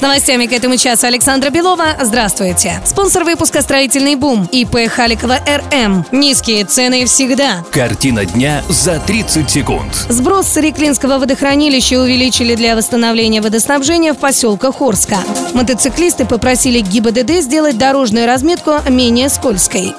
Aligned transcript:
С 0.00 0.02
новостями 0.02 0.46
к 0.46 0.52
этому 0.54 0.78
часу 0.78 1.08
Александра 1.08 1.50
Белова. 1.50 1.88
Здравствуйте. 2.00 2.80
Спонсор 2.86 3.24
выпуска 3.24 3.60
«Строительный 3.60 4.14
бум» 4.14 4.48
ИП 4.50 4.88
Халикова 4.88 5.40
РМ. 5.46 6.06
Низкие 6.10 6.64
цены 6.64 7.04
всегда. 7.04 7.62
Картина 7.70 8.24
дня 8.24 8.62
за 8.70 8.98
30 8.98 9.50
секунд. 9.50 9.92
Сброс 10.08 10.46
с 10.46 10.56
Реклинского 10.56 11.18
водохранилища 11.18 12.00
увеличили 12.00 12.54
для 12.54 12.76
восстановления 12.76 13.42
водоснабжения 13.42 14.14
в 14.14 14.16
поселках 14.16 14.78
Хорска. 14.78 15.18
Мотоциклисты 15.52 16.24
попросили 16.24 16.80
ГИБДД 16.80 17.42
сделать 17.42 17.76
дорожную 17.76 18.24
разметку 18.24 18.76
менее 18.88 19.28
скользкой. 19.28 19.92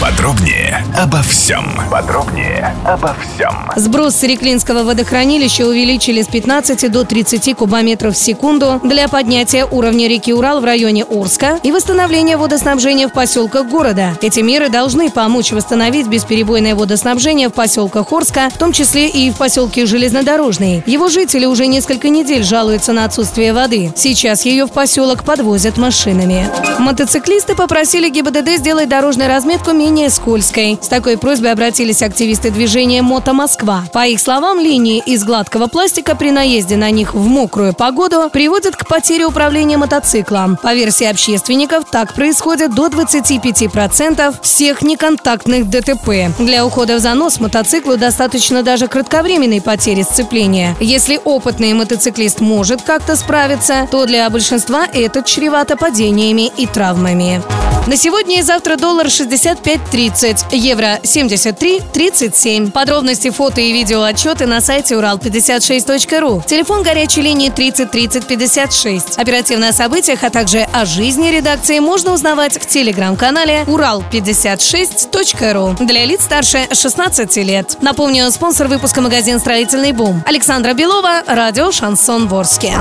Подробнее 0.00 0.84
обо 0.94 1.22
всем. 1.22 1.64
Подробнее 1.90 2.74
обо 2.84 3.14
всем. 3.14 3.70
Сброс 3.76 4.16
с 4.16 4.22
Реклинского 4.24 4.82
водохранилища 4.82 5.66
увеличили 5.66 6.20
с 6.20 6.26
15 6.26 6.90
до 6.92 7.04
30 7.04 7.56
кубометров 7.56 8.14
в 8.14 8.18
секунду 8.18 8.78
для 8.84 9.08
поднятия 9.08 9.64
уровня 9.64 10.06
реки 10.06 10.34
Урал 10.34 10.60
в 10.60 10.64
районе 10.64 11.04
Орска 11.04 11.58
и 11.62 11.72
восстановления 11.72 12.36
водоснабжения 12.36 13.08
в 13.08 13.12
поселках 13.12 13.68
города. 13.68 14.14
Эти 14.20 14.40
меры 14.40 14.68
должны 14.68 15.10
помочь 15.10 15.52
восстановить 15.52 16.08
бесперебойное 16.08 16.74
водоснабжение 16.74 17.48
в 17.48 17.54
поселках 17.54 18.12
Орска, 18.12 18.50
в 18.50 18.58
том 18.58 18.72
числе 18.72 19.08
и 19.08 19.30
в 19.30 19.36
поселке 19.36 19.86
Железнодорожный. 19.86 20.82
Его 20.86 21.08
жители 21.08 21.46
уже 21.46 21.68
несколько 21.68 22.10
недель 22.10 22.42
жалуются 22.42 22.92
на 22.92 23.06
отсутствие 23.06 23.54
воды. 23.54 23.92
Сейчас 23.96 24.44
ее 24.44 24.66
в 24.66 24.72
поселок 24.72 25.24
подвозят 25.24 25.78
машинами. 25.78 26.48
Мотоциклисты 26.78 27.54
попросили 27.54 28.10
ГИБДД 28.10 28.58
сделать 28.58 28.90
дорожную 28.90 29.28
разметку 29.28 29.72
менее 29.86 30.10
скользкой. 30.10 30.80
С 30.82 30.88
такой 30.88 31.16
просьбой 31.16 31.52
обратились 31.52 32.02
активисты 32.02 32.50
движения 32.50 33.02
«Мото 33.02 33.32
Москва». 33.32 33.84
По 33.92 34.04
их 34.04 34.18
словам, 34.18 34.58
линии 34.58 35.00
из 35.06 35.22
гладкого 35.22 35.68
пластика 35.68 36.16
при 36.16 36.32
наезде 36.32 36.76
на 36.76 36.90
них 36.90 37.14
в 37.14 37.24
мокрую 37.24 37.72
погоду 37.72 38.28
приводят 38.32 38.74
к 38.74 38.84
потере 38.88 39.26
управления 39.26 39.76
мотоциклом. 39.76 40.56
По 40.60 40.74
версии 40.74 41.06
общественников, 41.06 41.84
так 41.88 42.14
происходит 42.14 42.74
до 42.74 42.88
25% 42.88 44.34
всех 44.42 44.82
неконтактных 44.82 45.70
ДТП. 45.70 46.36
Для 46.40 46.66
ухода 46.66 46.96
в 46.96 46.98
занос 46.98 47.38
мотоциклу 47.38 47.96
достаточно 47.96 48.64
даже 48.64 48.88
кратковременной 48.88 49.60
потери 49.60 50.02
сцепления. 50.02 50.74
Если 50.80 51.20
опытный 51.24 51.74
мотоциклист 51.74 52.40
может 52.40 52.82
как-то 52.82 53.14
справиться, 53.14 53.86
то 53.88 54.04
для 54.04 54.28
большинства 54.30 54.84
это 54.92 55.22
чревато 55.22 55.76
падениями 55.76 56.50
и 56.56 56.66
травмами. 56.66 57.40
На 57.86 57.96
сегодня 57.96 58.40
и 58.40 58.42
завтра 58.42 58.76
доллар 58.76 59.06
65.30, 59.06 60.56
евро 60.56 60.98
73.37. 61.04 62.72
Подробности, 62.72 63.30
фото 63.30 63.60
и 63.60 63.72
видео 63.72 64.02
отчеты 64.02 64.46
на 64.46 64.60
сайте 64.60 64.96
урал56.ру. 64.96 66.42
Телефон 66.44 66.82
горячей 66.82 67.22
линии 67.22 67.48
30 67.48 67.88
30 67.88 68.26
56. 68.26 69.18
Оперативно 69.18 69.68
о 69.68 69.72
событиях, 69.72 70.24
а 70.24 70.30
также 70.30 70.66
о 70.72 70.84
жизни 70.84 71.28
редакции 71.28 71.78
можно 71.78 72.12
узнавать 72.12 72.60
в 72.60 72.66
телеграм-канале 72.66 73.62
урал56.ру 73.68 75.86
для 75.86 76.04
лиц 76.06 76.24
старше 76.24 76.66
16 76.72 77.36
лет. 77.36 77.76
Напомню, 77.82 78.28
спонсор 78.32 78.66
выпуска 78.66 79.00
магазин 79.00 79.38
«Строительный 79.38 79.92
бум». 79.92 80.24
Александра 80.26 80.72
Белова, 80.72 81.22
радио 81.28 81.70
«Шансон 81.70 82.26
Ворске». 82.26 82.76